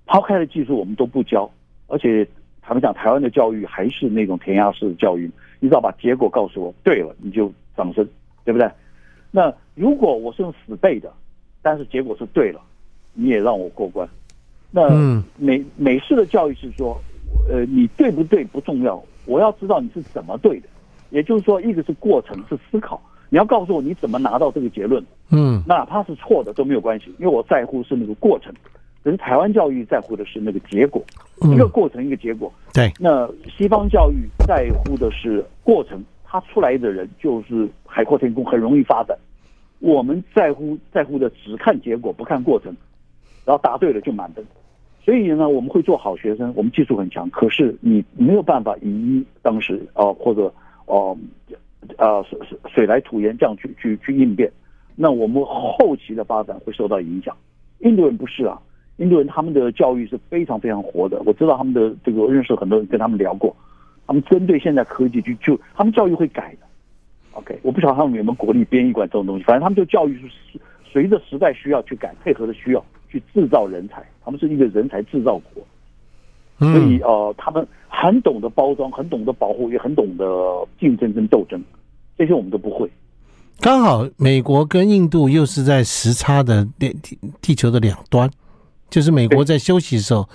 [0.06, 1.48] 抛开了技术我们都不教，
[1.86, 2.26] 而且
[2.68, 8.06] 他们讲台湾的教育还是那种填鸭式的教育，你只要把结果告诉我，对了你就掌声，
[8.44, 8.70] 对不对？
[9.30, 11.10] 那如果我是用死背的，
[11.62, 12.60] 但是结果是对了，
[13.14, 14.06] 你也让我过关。
[14.70, 14.86] 那
[15.38, 16.94] 美美式的教育是说，
[17.50, 20.68] 呃，你对不对不重要，我要知道你是怎么对的，
[21.08, 23.00] 也就是说，一个是过程是思考。
[23.30, 25.02] 你要告诉我你怎么拿到这个结论？
[25.30, 28.52] 嗯，哪怕是错的都没有关系，因为我在乎是那个过程。
[29.08, 31.02] 可是台湾教育在乎的是那个结果，
[31.40, 32.52] 一个过程一个结果。
[32.74, 39.16] 对，那西方教育在乎的是过程，他出来的人就是海阔天空，很容易发展。
[39.78, 42.70] 我们在乎在乎的只看结果不看过程，
[43.46, 44.44] 然后答对了就满分。
[45.02, 50.52] 所以呢，我们会做好学生，我们技术很强，可是你没有办法以一当时啊或者
[50.84, 51.16] 哦。
[51.96, 54.52] 啊，水水水来土掩这样去去去应变，
[54.94, 57.34] 那我们后期的发展会受到影响。
[57.78, 58.60] 印度人不是啊，
[58.98, 61.20] 印度人他们的教育是非常非常活的。
[61.26, 63.54] 我知道他们的这个，我认识很多人跟他们聊过，
[64.06, 66.66] 他们针对现在科技就就他们教育会改的。
[67.32, 75.62] OK，我不晓得他们有没有国立编译馆这种东西，反正他们就教育是随着时代需要去改，配合的需要去制造人才，他们是一个人才制造国。
[76.58, 81.62] 所以呃，他们很懂得包装，很懂得保护，也很懂得竞争跟斗争，
[82.16, 82.90] 这些我们都不会。
[83.60, 86.96] 刚好美国跟印度又是在时差的地
[87.40, 88.28] 地球的两端，
[88.90, 90.28] 就是美国在休息的时候，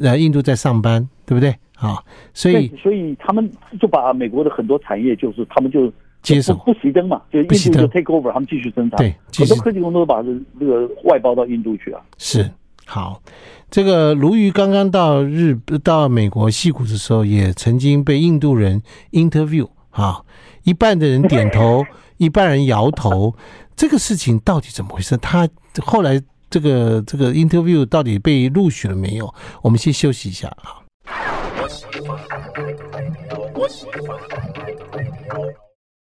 [0.00, 1.54] 呃，印度在上班，对不对？
[1.76, 2.02] 啊，
[2.34, 6.54] 所以所以他们就把美国的很多产业，就是他们就接受。
[6.56, 12.02] 不熄灯嘛，就印度就 take over，他们继续生产，对，很多科技公司都把这这个外包到印度去啊。
[12.18, 12.50] 是
[12.84, 13.22] 好，
[13.70, 18.82] 这个鲈鱼刚刚到日到美国矽谷的时候，也曾经被印度人
[19.12, 20.20] interview 啊，
[20.64, 21.86] 一半的人点头，
[22.18, 23.34] 一半人摇头，
[23.74, 25.16] 这个事情到底怎么回事？
[25.16, 25.48] 他
[25.82, 29.32] 后来这个这个 interview 到底被录取了没有？
[29.62, 30.82] 我们先休息一下啊。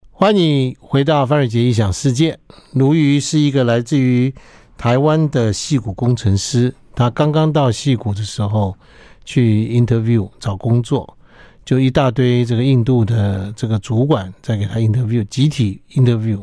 [0.09, 2.39] 欢迎回到范瑞杰异想世界。
[2.73, 4.33] 卢瑜是一个来自于
[4.77, 8.77] 台湾的戏骨工程师，他刚刚到戏骨的时候
[9.25, 11.17] 去 interview 找工作，
[11.65, 16.41] 就一大堆这个印度的这个主管在给他 interview，集体 interview。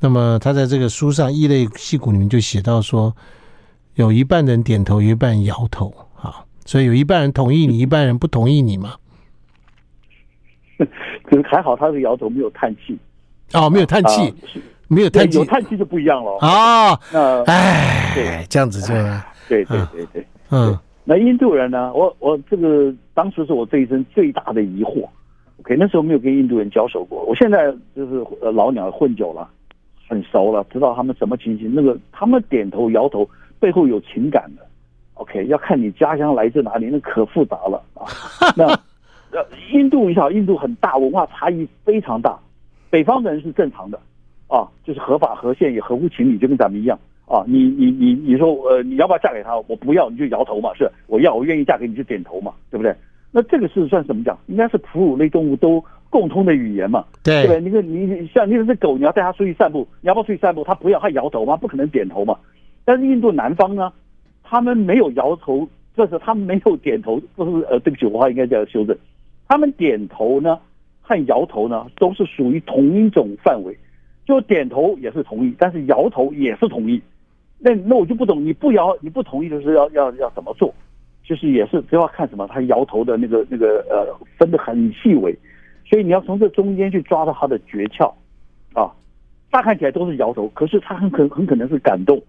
[0.00, 3.14] 那么他在这个书上《异类戏骨》里面就写到说，
[3.94, 6.44] 有一半人点头，有一半人摇头啊。
[6.64, 8.94] 所以有一半人同意你，一半人不同意你嘛？
[11.24, 12.98] 可是还好，他是摇头，没有叹气。
[13.52, 14.34] 哦，没有叹气，啊、
[14.88, 16.38] 没有叹气，有叹气就不一样了。
[16.40, 18.94] 啊、哦，那哎，对，这样子就，
[19.48, 20.78] 对对对对，嗯。
[21.02, 21.92] 那印度人呢？
[21.92, 25.04] 我我这个当时是我这一生最大的疑惑。
[25.58, 29.50] OK，那时候没有跟印度人交手过，我现在就是呃老鸟混久了，
[30.10, 31.72] 很熟了，知道他们什么情形。
[31.72, 33.28] 那个他们点头摇头
[33.60, 34.66] 背后有情感的。
[35.14, 38.10] OK，要看你家乡来自哪里，那可复杂了啊。
[38.56, 38.66] 那
[39.30, 42.36] 呃，印度你想，印度很大，文化差异非常大。
[42.90, 43.96] 北方人是正常的
[44.48, 47.44] 啊，就是合法合宪也合乎情理，就跟咱们一样啊。
[47.46, 49.56] 你你你你说呃，你要不要嫁给他？
[49.68, 50.74] 我不要，你就摇头嘛。
[50.74, 52.92] 是，我要，我愿意嫁给你就点头嘛，对不对？
[53.30, 54.36] 那这个是算什么讲？
[54.48, 57.04] 应该是哺乳类动物都共通的语言嘛。
[57.22, 57.60] 对，对？
[57.60, 60.62] 你看你像你这狗，你要带它出去散步，你要不要出去散步？
[60.62, 61.56] 它不要，它摇头嘛？
[61.56, 62.36] 不可能点头嘛。
[62.84, 63.92] 但是印度南方呢？
[64.42, 68.96] 他们没有摇头，就是他们没有点头，不是呃，对不起，我话应该叫修正。
[69.46, 70.58] 他们点头呢
[71.00, 73.76] 和摇头呢都是属于同一种范围，
[74.26, 77.00] 就点头也是同意，但是摇头也是同意。
[77.58, 80.74] 那那我就不懂，你不摇你不同意就是要要要怎么做？
[81.22, 85.32] 就是也是只要看什么，他摇头的那个那个呃分的很细微，
[85.90, 88.10] 所以你要从这中间去抓到他的诀窍
[88.72, 88.90] 啊。
[89.52, 92.22] 乍看起来都是摇头，可是他很可很可能是感动。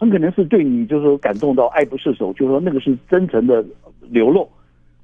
[0.00, 3.64] 很可能是对你，就是说感动到爱不释手，就是说那个是真诚的
[4.02, 4.48] 流露，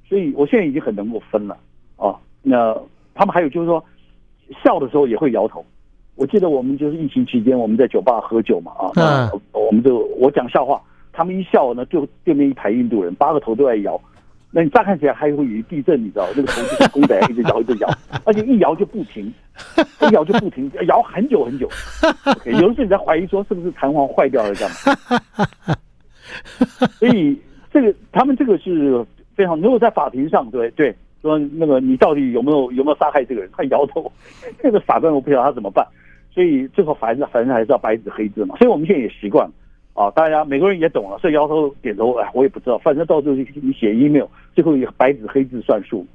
[0.07, 1.57] 所以我现在已经很能够分了
[1.97, 2.15] 啊。
[2.41, 2.73] 那
[3.13, 3.83] 他们还有就是说，
[4.63, 5.65] 笑的时候也会摇头。
[6.15, 13.99] 我记得我们就是疫情期间，我们在酒吧喝酒嘛啊，那我们就我讲笑话，他们一笑呢，就对面一排印度人八个头都在摇。
[14.57, 17.89] 那你乍看起来还会以为地震，你知道，那个头就是公仔一直摇一直摇，
[18.23, 19.25] 而且一摇就不停，
[19.99, 21.67] 一摇就不停， 摇很久很久。
[22.23, 24.73] Okay, 有的时候你在怀疑说是不是弹簧坏掉了这样。
[26.97, 27.37] 所以
[27.69, 34.09] 这个他们这个是非常，如果在法庭上，对对，说那个你到底有没有有没有杀害这个人，他摇头，
[34.63, 35.85] 这个法官我不晓得他怎么办。
[36.33, 38.55] 所以最后反正反正还是要白纸黑字嘛。
[38.55, 39.53] 所以我们现在也习惯了。
[39.95, 46.05] 啊，大家美国人也懂了，所以摇头点头，哎，我也不知道，反正到时候你写 email，最后以白纸黑字算数。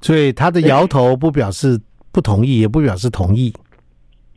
[0.00, 1.78] 所以他的摇头不表示
[2.12, 3.52] 不同意，也不表示同意。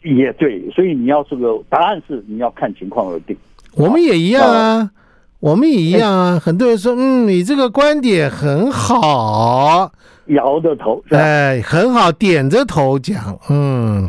[0.02, 3.38] 也对，所以你要这个答案是你要看情况而定。
[3.76, 4.92] 我们也一样啊，
[5.40, 6.40] 我们也一样啊。
[6.40, 9.94] 很多人说，嗯，你这个观点很好，
[10.28, 14.08] 摇着头，哎，很好，点着头讲，嗯。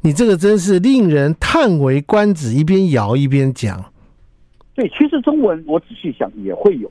[0.00, 3.84] 你这个真是令人叹为观止，一边摇一边讲。
[4.74, 6.88] 对，其实中文我仔细想也会有，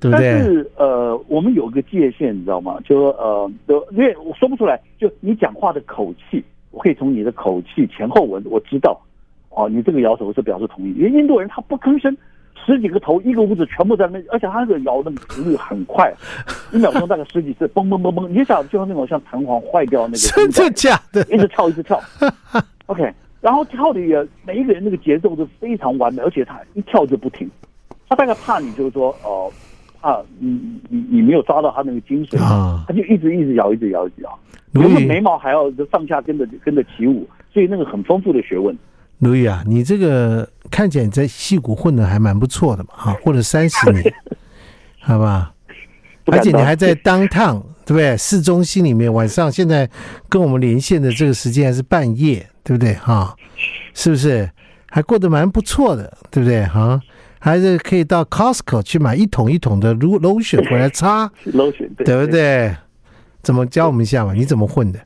[0.00, 0.32] 对不对？
[0.32, 2.78] 但是呃，我们有个界限，你知道吗？
[2.84, 3.50] 就说呃，
[3.92, 9.00] 因为我说不出来，就你讲话的口气，我可以从你的口气前后文我知道，
[9.50, 10.92] 哦，你这个摇头是表示同意。
[10.94, 12.14] 因为印度人他不吭声。
[12.68, 16.12] 十几个头，一个屋子全部在那，而且他那个摇的频率很快，
[16.70, 21.22] 一秒钟大概十几次，嘣嘣嘣嘣，你想就像那种像弹簧坏掉那个， 真的假的？
[21.34, 21.98] 一直跳，一直跳。
[22.86, 27.50] OK，然后跳的也每一个人那个节奏都非常完美，而且他一跳就不停。
[28.08, 29.50] 他大概怕你就是说哦，
[30.00, 30.48] 怕你
[30.88, 34.38] 你你没有抓到他那个精髓啊，他就一直一直摇，一直摇，一直摇。
[34.72, 38.76] 原本眉毛还要上下跟着跟着起舞，所以那个很丰富的学问。
[39.18, 44.14] 卢宇啊，你这个看起来你在戏谷混的还蛮不错的嘛，哈， 混了三十年，
[45.00, 45.52] 好吧？
[46.26, 48.16] 而且你还在 downtown，对不对？
[48.16, 49.88] 市中心里面，晚上现在
[50.28, 52.94] 跟我们连线的这个时间还是半夜，对不对？
[52.94, 53.34] 哈，
[53.94, 54.48] 是不是？
[54.90, 56.64] 还过得蛮不错的，对不对？
[56.66, 57.00] 哈，
[57.38, 62.76] 还是可以到 Costco 去买一桶一桶的 lotion 回来擦，lotion 对不对？
[63.42, 64.34] 怎么教我们一下嘛？
[64.34, 65.00] 你怎么混的？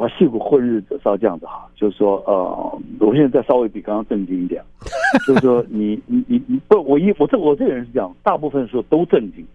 [0.00, 4.64] 我矽谷混日子是要这样子哈，就是说，呃，我现在再稍微比刚刚正经一点。
[5.26, 9.46] 就是说你你你你不，我一我这我这个人是这样，大部分时候都正经，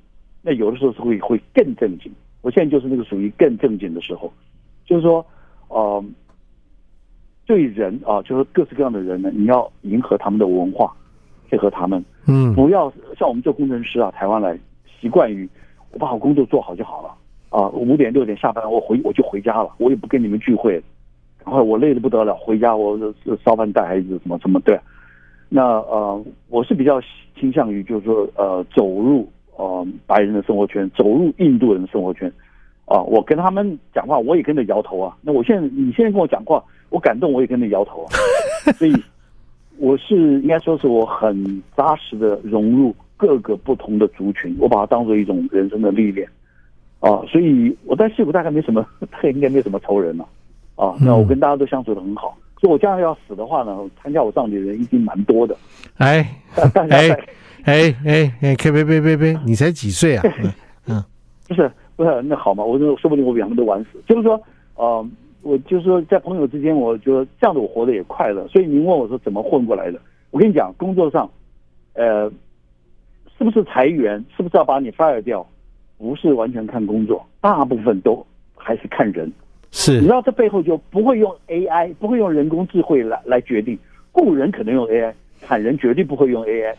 [0.43, 2.12] 那有的时候是会会更正经。
[2.43, 4.32] 我现在就是那个属于更正经的时候，
[4.86, 5.26] 就是说，
[5.70, 6.06] 呃，
[7.48, 10.96] 对人啊，就是各式各样的人呢，你要迎合他们的文化，
[11.50, 14.56] 配合他们，嗯，不要像我们做工程师啊，台湾来
[15.02, 15.50] 习惯于
[15.89, 17.12] 我把我工作做好就好了
[17.56, 20.74] 啊，五点六点下班我回我就回家了，我也不跟你们聚会，
[21.45, 22.99] 然后我累得不得了，回家我
[23.45, 24.78] 烧饭带孩子什么什么对。
[25.47, 26.99] 那呃，我是比较
[27.39, 29.26] 倾向于就是说呃，走入
[29.56, 32.30] 呃白人的生活圈，走入印度人的生活圈，
[32.88, 35.16] 啊、我跟他们讲话，我也跟着摇头啊。
[35.22, 38.12] 那我现在你现在跟我讲话，我感动，我也跟着摇头啊。
[38.74, 38.93] 所以
[39.78, 46.28] 我是应该说是我很扎实的融入各个不同的族群，我把它当做一种人生的历练
[47.10, 47.22] 啊。
[47.28, 50.28] 所以我在戏谷大概没什么， 他应该没什么仇人了
[50.76, 50.95] 啊，啊。
[50.99, 52.38] 那我跟大家都相处的很好。
[52.60, 55.56] 所以我将来要死的话呢，参加我葬礼的人一定蛮多的。
[55.97, 56.26] 哎，
[56.89, 57.10] 哎，
[57.64, 60.24] 哎，哎，哎，别别别别别，你才几岁啊？
[60.88, 61.03] 嗯，
[61.47, 64.01] 不是不是，那好嘛，我说说不定我比他们都晚死。
[64.08, 64.41] 就是说，
[64.76, 65.06] 呃，
[65.41, 68.47] 我就是说，在朋友之间，我觉得这样子我活得也快乐。
[68.47, 69.99] 所以您问我说怎么混过来的？
[70.32, 71.30] 我跟你讲，工作上，
[71.93, 72.32] 呃，
[73.38, 75.45] 是不是裁员，是不是要把你 fire 掉？
[75.98, 78.26] 不是完全看工作，大部分都
[78.56, 79.32] 还是看人。
[79.72, 83.78] 是，你知道这背后就不会用 AI，不会用人工智慧来来决定。
[84.12, 86.74] 雇人可能用 AI，砍人绝对不会用 AI。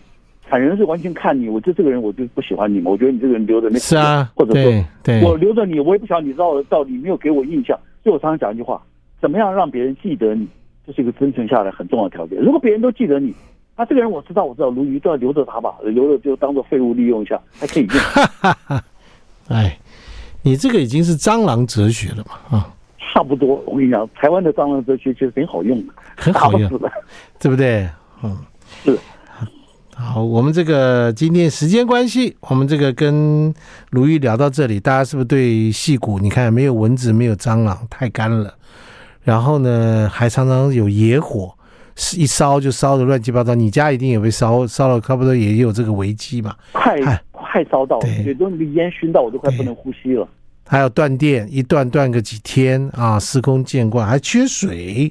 [0.48, 7.78] 砍人是完全看你，我就这个人我就不喜欢你嘛，我觉得你这个人留着没是啊，或者说对对我留着你，我也不晓得你到到底没有给我印象。
[8.02, 8.80] 所以我常常讲一句话：
[9.20, 10.46] 怎么样让别人记得你，
[10.86, 12.38] 这是一个生存下来很重要的条件。
[12.38, 13.34] 如果别人都记得你，
[13.76, 18.80] 他、啊、这个人我知道，我知道，鲈鱼都要留着他吧，留着就当做废物利用一下，还可以用。
[19.48, 19.78] 哎，
[20.42, 22.72] 你这个已经是蟑螂哲学了嘛啊？
[22.98, 26.68] 差不多，我跟你讲，台湾的蟑螂哲学其实很好用的，很好用，
[27.38, 27.88] 对不对？
[28.22, 28.36] 嗯，
[28.84, 28.98] 是。
[29.94, 33.54] 好，我们这个今天时间关系，我们这个跟
[33.90, 36.18] 卢豫聊到这里，大家是不是对戏骨？
[36.18, 38.52] 你看，没有蚊子，没有蟑螂，太干了。
[39.22, 41.54] 然后呢，还常常有野火，
[42.14, 43.54] 一烧就烧的乱七八糟。
[43.54, 46.54] 你家一定也被烧烧了，差不多也有这个危机嘛。
[46.72, 47.00] 快
[47.56, 50.28] 快烧到了，对，都那个烟熏到我都快不能呼吸了。
[50.68, 55.10] 还有断电，一断断个几天啊，司空见惯，还缺水。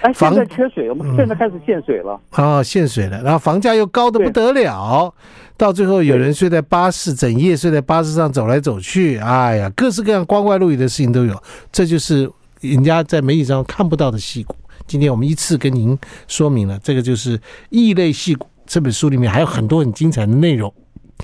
[0.00, 2.18] 哎，现在缺水，我们现在开始限水了。
[2.30, 5.12] 嗯、啊，限水了，然后房价又高的不得了，
[5.58, 11.38] 到最后有人睡在巴士，整夜睡在巴士上走来走去，哎呀，各式各样光怪陆离的事情都有。
[11.70, 12.30] 这就是
[12.62, 14.54] 人家在媒体上看不到的戏骨。
[14.86, 17.36] 今天我们依次跟您说明了，这个就是
[17.68, 20.72] 《异类戏骨》这本书里面还有很多很精彩的内容。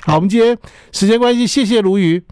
[0.02, 0.56] 好，我们今天
[0.92, 2.22] 时间关系，谢谢鲈鱼。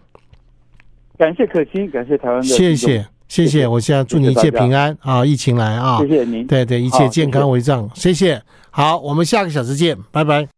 [1.17, 2.43] 感谢可心，感谢台湾的。
[2.43, 5.23] 谢谢谢谢，我现在祝你一切平安啊！
[5.23, 5.99] 疫情来啊！
[5.99, 7.87] 谢谢您，对对，一切健康为上。
[7.93, 8.41] 谢谢，
[8.71, 10.49] 好，我们下个小时见，拜拜。